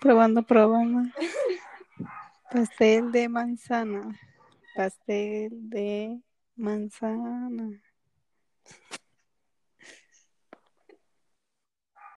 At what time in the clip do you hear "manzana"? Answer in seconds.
3.28-4.18, 6.56-7.80